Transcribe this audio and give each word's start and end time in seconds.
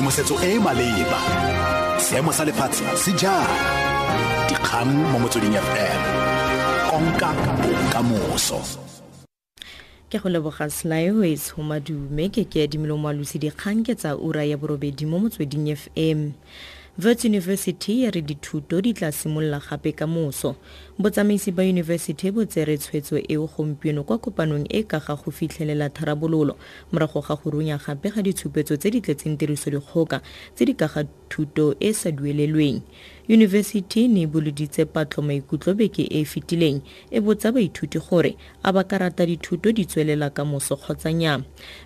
tshedimosetso 0.00 0.34
e 0.42 0.56
e 0.56 0.58
maleba. 0.58 1.20
Seemo 1.98 2.32
sa 2.32 2.44
lefatshe 2.44 2.84
se 2.96 3.12
jang? 3.12 3.46
Dikgang 4.48 4.88
mo 5.12 5.18
motsweding 5.20 5.56
fm 5.60 6.00
konka 6.88 7.34
bokamoso. 7.60 8.60
Ke 10.08 10.18
go 10.18 10.28
leboga 10.28 10.70
slyways 10.70 11.52
go 11.54 11.62
madume 11.62 12.32
ke 12.32 12.48
ke 12.48 12.64
adimile 12.64 12.96
moalosi 12.96 13.38
dikgang 13.38 13.84
ke 13.84 13.94
tsa 13.94 14.16
ura 14.16 14.44
ya 14.44 14.56
borobedi 14.56 15.04
mo 15.04 15.18
motsweding 15.20 15.68
fm 15.76 16.32
Wits 16.98 17.24
University 17.24 18.02
ya 18.02 18.10
re 18.10 18.20
dithuto 18.20 18.80
di 18.80 18.92
tla 18.92 19.12
simolola 19.12 19.60
gape 19.60 19.92
ka 19.92 20.06
moso. 20.06 20.56
Botsamaisi 20.98 21.52
ba 21.54 21.62
yunibesithi 21.62 22.32
bo 22.34 22.44
tsere 22.44 22.76
tshwetso 22.78 23.16
eo 23.28 23.46
gompieno 23.46 24.02
kwa 24.02 24.18
kopanong 24.18 24.66
e 24.68 24.82
ka 24.82 24.98
ga 24.98 25.14
go 25.14 25.30
fitlhelela 25.30 25.88
tharabololo 25.88 26.56
morago 26.92 27.20
ga 27.22 27.36
go 27.36 27.50
runya 27.50 27.78
gape 27.78 28.10
ga 28.10 28.22
ditshupetso 28.22 28.76
tse 28.76 28.90
di 28.90 29.00
tletseng 29.00 29.38
tirisodikgoka 29.38 30.20
tse 30.54 30.64
di 30.66 30.74
ka 30.74 30.88
ga 30.88 31.04
thuto 31.30 31.76
e 31.78 31.94
sa 31.94 32.10
duelelweng. 32.10 32.82
Yunibesithi 33.28 34.08
ne 34.08 34.26
boloditse 34.26 34.84
patlo 34.84 35.22
maikutlo 35.22 35.74
beke 35.74 36.02
e 36.02 36.20
e 36.20 36.24
fetileng 36.24 36.82
e 37.10 37.20
botsa 37.20 37.52
baithuti 37.54 38.02
gore 38.02 38.34
a 38.66 38.72
ba 38.72 38.82
karata 38.82 39.24
dithuto 39.24 39.70
di 39.72 39.86
tswelela 39.86 40.34
ka 40.34 40.44
moso 40.44 40.76
kgotsa 40.76 41.14
nnyaa. 41.14 41.38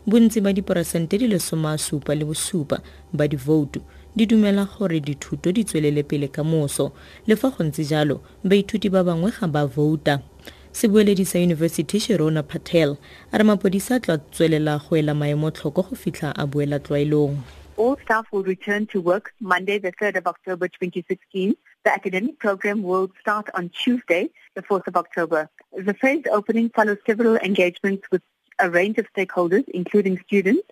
Bontsi 0.09 0.41
ba 0.41 0.53
diporesente 0.53 1.19
di 1.21 1.29
lesomasupa 1.29 2.17
le 2.17 2.25
bosupa 2.25 2.81
ba 3.13 3.29
divoutu 3.29 3.85
di 4.17 4.27
dumela 4.27 4.65
gore 4.65 5.01
dithuto 5.01 5.53
di 5.53 5.65
tswelele 5.65 6.03
pele 6.07 6.29
ka 6.29 6.45
moso 6.45 6.93
le 7.27 7.35
fa 7.37 7.51
go 7.51 7.65
ntse 7.65 7.83
jalo 7.85 8.23
baithuti 8.45 8.89
ba 8.89 9.03
bangwe 9.03 9.31
ga 9.35 9.47
ba 9.51 9.67
vouta 9.67 10.23
sebueledi 10.71 11.25
sa 11.27 11.39
yunibesithi 11.39 11.99
sherona 11.99 12.43
patel 12.43 12.97
a 13.33 13.39
re 13.39 13.45
mapodisa 13.45 13.99
a 13.99 14.01
tla 14.01 14.19
tswelela 14.19 14.79
go 14.79 14.97
ela 14.97 15.15
maemo 15.15 15.51
tlhoko 15.51 15.83
go 15.83 15.97
fitlha 15.97 16.31
a 16.37 16.47
boela 16.47 16.79
tlwaelong 16.79 17.43
All 17.77 17.99
staff 18.05 18.31
will 18.31 18.45
return 18.45 18.87
to 18.87 19.01
work 19.01 19.35
Monday, 19.41 19.79
the 19.79 19.91
3rd 19.91 20.19
of 20.19 20.27
October 20.29 20.69
2016. 20.69 21.57
The 21.83 21.93
academic 21.93 22.39
program 22.39 22.85
will 22.85 23.11
start 23.21 23.51
on 23.55 23.69
Tuesday, 23.71 24.31
the 24.55 24.63
4th 24.63 24.87
of 24.87 24.95
October. 24.95 25.51
The 25.77 25.95
phased 25.95 26.29
opening 26.29 26.71
follows 26.71 26.99
several 27.05 27.35
engagements 27.39 28.07
with 28.13 28.23
a 28.61 28.71
range 28.71 28.99
of 28.99 29.13
stakeholders, 29.13 29.69
including 29.71 30.21
students, 30.25 30.63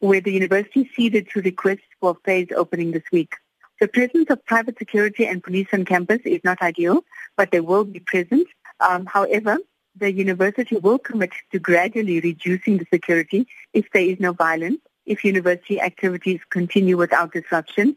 where 0.00 0.20
the 0.20 0.32
university 0.32 0.90
ceded 0.94 1.28
to 1.30 1.40
requests 1.40 1.88
for 2.00 2.16
phased 2.24 2.52
opening 2.52 2.92
this 2.92 3.04
week. 3.12 3.34
The 3.80 3.88
presence 3.88 4.30
of 4.30 4.44
private 4.46 4.78
security 4.78 5.26
and 5.26 5.42
police 5.42 5.68
on 5.72 5.84
campus 5.84 6.20
is 6.24 6.40
not 6.44 6.62
ideal, 6.62 7.04
but 7.36 7.50
they 7.50 7.60
will 7.60 7.84
be 7.84 8.00
present. 8.00 8.48
Um, 8.80 9.06
however, 9.06 9.58
the 9.94 10.12
university 10.12 10.76
will 10.76 10.98
commit 10.98 11.30
to 11.52 11.58
gradually 11.58 12.20
reducing 12.20 12.78
the 12.78 12.86
security 12.92 13.46
if 13.72 13.86
there 13.92 14.02
is 14.02 14.20
no 14.20 14.32
violence, 14.32 14.80
if 15.04 15.24
university 15.24 15.80
activities 15.80 16.40
continue 16.50 16.96
without 16.96 17.32
disruption, 17.32 17.96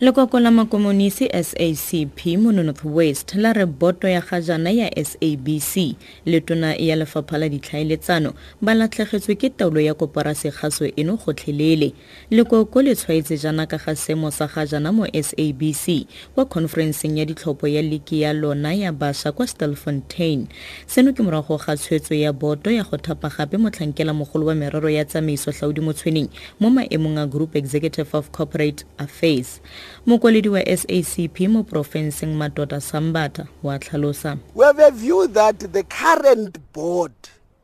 lekoko 0.00 0.40
la 0.40 0.50
makomonisi 0.50 1.28
sacp 1.42 2.26
mo 2.36 2.52
north 2.52 2.84
west 2.84 3.34
la 3.34 3.52
re 3.54 3.64
boto 3.64 4.08
ya 4.08 4.20
ga 4.20 4.40
jana 4.40 4.70
ya 4.70 4.90
sabc 5.04 5.96
le 6.26 6.40
tona 6.40 6.74
ya 6.74 6.96
lefapha 6.96 7.38
la 7.38 7.48
ditlhaeletsano 7.48 8.34
ba 8.60 8.74
latlhegetswe 8.74 9.34
ke 9.34 9.48
taolo 9.50 9.80
ya 9.80 9.94
koporasi 9.94 10.50
kgaso 10.50 10.84
eno 10.96 11.16
gotlhelele. 11.16 11.94
Lekoko 12.30 12.82
le 12.82 12.94
tshwaetse 12.94 13.38
jana 13.38 13.66
ka 13.66 13.78
ga 13.78 13.96
seemo 13.96 14.30
sa 14.30 14.46
ga 14.46 14.66
jana 14.66 14.92
mo 14.92 15.06
sabc 15.06 16.06
kwa 16.34 16.44
conferenceng 16.44 17.16
ya 17.18 17.24
ditlhopho 17.24 17.66
ya 17.66 17.82
leki 17.82 18.20
ya 18.20 18.32
lona 18.32 18.74
ya 18.74 18.92
bašwa 18.92 19.32
kwa 19.32 19.46
stelfontein. 19.46 20.46
Seno 20.86 21.12
ke 21.12 21.22
morago 21.22 21.56
ga 21.56 21.76
tshwetso 21.76 22.14
ya 22.14 22.32
boto 22.32 22.70
ya 22.70 22.84
go 22.84 22.96
thapa 22.96 23.32
gape 23.32 23.56
motlhankela 23.56 24.12
mogolo 24.12 24.46
wa 24.46 24.54
merero 24.54 24.90
ya 24.90 25.04
tsamaiso 25.04 25.52
tlhaodi 25.52 25.80
mo 25.80 25.92
tshweneng 25.92 26.28
mo 26.60 26.70
maemong 26.70 27.18
a 27.18 27.26
group 27.26 27.56
executive 27.56 28.12
of 28.12 28.30
corporate 28.30 28.84
affairs 28.98 29.60
mokwaledi 30.06 30.48
wa 30.48 30.60
sacp 30.76 31.40
mo 31.48 31.62
porofenseng 31.62 32.36
matota 32.36 32.80
sambata 32.80 33.46
wa 33.62 33.78
tlhalosa 33.78 34.38
a 34.56 34.90
view 34.90 35.26
that 35.26 35.58
the 35.72 35.82
current 35.82 36.58
board 36.72 37.12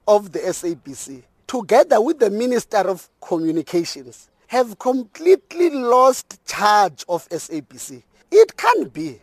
of 0.09 0.33
the 0.33 0.41
SABC, 0.41 1.23
together 1.47 2.01
with 2.01 2.19
the 2.19 2.31
Minister 2.31 2.79
of 2.79 3.09
Communications, 3.21 4.29
have 4.49 4.79
completely 4.79 5.71
lost 5.71 6.45
charge 6.47 7.05
of 7.09 7.29
SABC. 7.29 8.03
It 8.31 8.57
can 8.57 8.89
be 8.89 9.21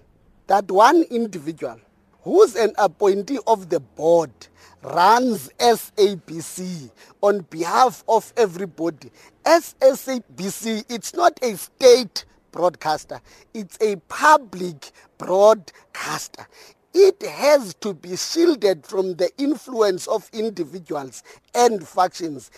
that 0.48 0.70
one 0.72 1.04
individual 1.12 1.80
who's 2.22 2.56
an 2.56 2.74
appointee 2.78 3.40
of 3.48 3.70
the 3.70 3.80
board 3.80 4.32
runs 4.82 5.50
SABC 5.60 6.90
on 7.22 7.42
behalf 7.50 8.04
of 8.08 8.34
everybody. 8.38 9.12
As 9.46 9.76
SABC, 9.82 10.86
it's 10.90 11.14
not 11.14 11.38
a 11.44 11.58
state 11.58 12.26
broadcaster, 12.52 13.22
it's 13.54 13.78
a 13.82 13.98
public 14.08 14.92
broadcaster. 15.18 16.48
It 16.94 17.22
has 17.22 17.76
to 17.76 17.94
be 17.94 18.16
shielded 18.18 18.86
from 18.86 19.16
the 19.16 19.30
influence 19.38 20.08
of 20.08 20.30
individuals 20.34 21.24
and 21.54 21.88
factions 21.88 22.50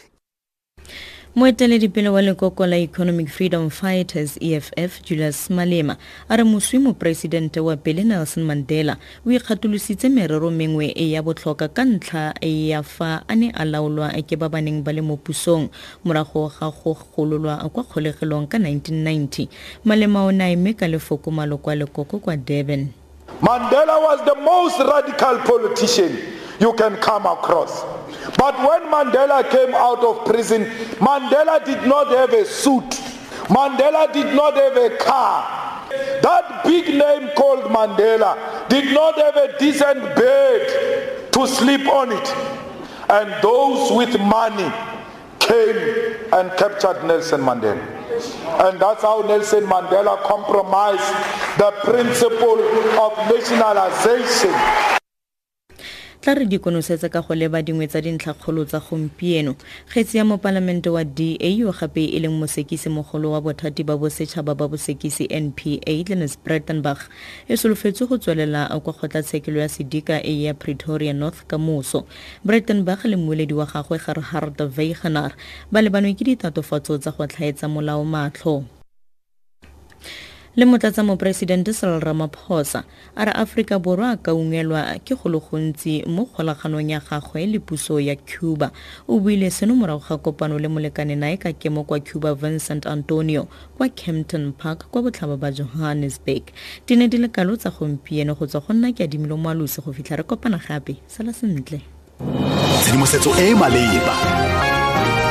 moeteledipele 1.35 2.09
wa 2.09 2.21
lekoko 2.21 2.67
la 2.67 2.75
economic 2.77 3.27
freedom 3.29 3.69
fighters 3.69 4.37
eff 4.41 5.01
julius 5.03 5.49
malema 5.49 5.95
a 6.29 6.35
re 6.35 6.43
moswi 6.43 6.79
moporesidente 6.79 7.59
wa 7.59 7.77
pele 7.77 8.03
nelson 8.03 8.43
mandela 8.43 8.97
o 9.25 9.31
ikgatolositse 9.31 10.09
merero 10.09 10.51
mengwe 10.51 10.91
e 10.95 11.11
ya 11.11 11.23
botlhokwa 11.23 11.67
ka 11.67 11.85
ntlha 11.85 12.33
ya 12.41 12.83
fa 12.83 13.23
a 13.27 13.35
ne 13.35 13.51
a 13.55 13.65
laolwa 13.65 14.11
ke 14.27 14.35
ba 14.35 14.49
ba 14.49 14.61
neng 14.61 14.83
ba 14.83 14.91
le 14.91 15.01
mo 15.01 15.15
pusong 15.17 15.69
morago 16.03 16.51
ga 16.59 16.69
go 16.69 16.97
gololwa 17.15 17.69
kwa 17.69 17.83
kgolegelong 17.83 18.47
ka 18.47 18.57
1990 18.57 19.47
malema 19.85 20.25
o 20.25 20.31
ne 20.31 20.43
a 20.43 20.49
eme 20.51 20.73
ka 20.73 20.87
lefoko 20.87 21.31
maloko 21.31 21.71
a 21.71 21.75
lekoko 21.75 22.19
kwa 22.19 22.37
durban 22.37 22.87
Mandela 23.41 23.97
was 24.03 24.19
the 24.25 24.35
most 24.35 24.77
radical 24.79 25.39
politician 25.47 26.11
you 26.59 26.73
can 26.73 26.95
come 26.97 27.25
across. 27.25 28.00
But 28.37 28.57
when 28.59 28.83
Mandela 28.91 29.49
came 29.49 29.73
out 29.73 30.03
of 30.03 30.25
prison, 30.25 30.65
Mandela 30.99 31.63
did 31.63 31.87
not 31.87 32.07
have 32.07 32.33
a 32.33 32.45
suit. 32.45 32.89
Mandela 33.49 34.11
did 34.13 34.35
not 34.35 34.55
have 34.55 34.77
a 34.77 34.97
car. 34.97 35.87
That 36.21 36.61
big 36.63 36.87
name 36.87 37.31
called 37.35 37.65
Mandela 37.65 38.69
did 38.69 38.93
not 38.93 39.17
have 39.17 39.35
a 39.35 39.57
decent 39.57 39.99
bed 40.15 41.31
to 41.33 41.47
sleep 41.47 41.87
on 41.87 42.11
it. 42.11 42.27
And 43.09 43.43
those 43.43 43.91
with 43.91 44.19
money 44.19 44.71
came 45.39 46.15
and 46.31 46.51
captured 46.57 47.03
Nelson 47.03 47.41
Mandela. 47.41 47.81
And 48.65 48.79
that's 48.79 49.01
how 49.01 49.21
Nelson 49.21 49.63
Mandela 49.65 50.21
compromised 50.23 51.01
the 51.57 51.71
principle 51.83 52.59
of 53.01 53.17
nationalization. 53.29 55.00
Tla 56.21 56.33
re 56.37 56.45
di 56.45 56.59
konosetsa 56.61 57.09
ka 57.09 57.21
go 57.25 57.33
leba 57.33 57.65
dingwe 57.65 57.87
tsa 57.89 58.01
dintlhakgolo 58.01 58.65
tsa 58.65 58.77
gompieno. 58.79 59.55
Kgetsi 59.89 60.17
ya 60.17 60.25
mopalamente 60.25 60.89
wa 60.89 61.03
da 61.03 61.33
yo 61.41 61.73
gape 61.73 62.05
e 62.13 62.19
leng 62.21 62.37
mosekisi 62.37 62.89
mogolo 62.89 63.31
wa 63.33 63.41
bothati 63.41 63.81
ba 63.83 63.97
bosetšhaba 63.97 64.53
ba 64.53 64.67
bosekisi 64.69 65.25
npa 65.25 65.81
glenis 66.05 66.37
brettenbach 66.37 67.09
e 67.49 67.57
solofetse 67.57 68.05
go 68.05 68.17
tswelela 68.17 68.69
kwa 68.79 68.93
kgotlatshekelo 68.93 69.59
ya 69.59 69.69
sedika 69.69 70.21
e 70.23 70.43
ya 70.43 70.53
pretoria 70.53 71.13
north 71.13 71.41
ka 71.47 71.57
moso 71.57 72.05
brettenbach 72.45 73.05
le 73.05 73.17
mmoledi 73.17 73.53
wa 73.53 73.65
gagwe 73.65 73.97
gerhard 73.97 74.61
weigenar 74.77 75.33
ba 75.71 75.81
lebanwe 75.81 76.13
ke 76.13 76.23
ditatofatso 76.23 76.97
tsa 76.97 77.11
go 77.11 77.25
tlhaetsa 77.27 77.65
molao 77.67 78.05
matlho 78.05 78.63
le 80.55 80.65
motlatsa 80.65 81.03
moporesidente 81.03 81.71
cyril 81.73 81.99
ramaphosa 81.99 82.83
a 83.15 83.25
re 83.25 83.31
aforika 83.31 83.79
borwa 83.79 84.11
a 84.11 84.17
ka 84.17 84.33
ungelwa 84.33 84.99
ke 85.05 85.15
go 85.15 85.29
le 85.29 85.39
gontsi 85.39 86.03
mo 86.07 86.25
kgolaganong 86.25 86.89
ya 86.91 86.99
gagwe 86.99 87.45
le 87.47 87.59
puso 87.59 87.99
ya 87.99 88.15
cuba. 88.15 88.71
O 89.07 89.19
buile 89.19 89.49
seno 89.49 89.75
morago 89.75 90.03
ga 90.09 90.17
kopano 90.17 90.59
le 90.59 90.67
molekane 90.67 91.15
nae 91.15 91.37
ka 91.37 91.53
kemo 91.53 91.83
kwa 91.83 91.99
cuba 91.99 92.35
vincent 92.35 92.85
antonio 92.85 93.47
kwa 93.77 93.87
campton 93.89 94.51
park 94.51 94.91
kwa 94.91 95.01
botlhaba 95.01 95.37
ba 95.37 95.51
johannesburg. 95.51 96.43
Di 96.85 96.95
ne 96.95 97.07
di 97.07 97.17
le 97.17 97.29
kalo 97.29 97.55
tsa 97.55 97.71
gompieno 97.71 98.35
go 98.35 98.45
tswa 98.45 98.59
go 98.59 98.73
nna 98.73 98.91
ke 98.91 99.03
adimile 99.07 99.37
mo 99.37 99.49
alosi 99.49 99.81
go 99.81 99.93
fitlha 99.93 100.17
re 100.17 100.23
kopana 100.23 100.59
gape 100.59 100.99
sala 101.07 101.31
sentle. 101.31 101.79
Tshedimosetso 102.83 103.31
e 103.39 103.51
e 103.51 103.55
maleba. 103.55 104.15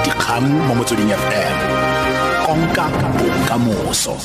Dikgang 0.00 0.48
mo 0.48 0.74
motsweding 0.80 1.12
fm 1.12 1.56
konka 2.46 2.88
bokamoso 3.20 4.16